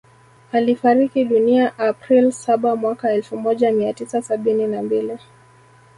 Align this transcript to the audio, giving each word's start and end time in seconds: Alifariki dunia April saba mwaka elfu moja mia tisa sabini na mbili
Alifariki 0.51 1.25
dunia 1.25 1.77
April 1.77 2.31
saba 2.31 2.75
mwaka 2.75 3.11
elfu 3.13 3.37
moja 3.37 3.71
mia 3.71 3.93
tisa 3.93 4.21
sabini 4.21 4.67
na 4.67 4.83
mbili 4.83 5.17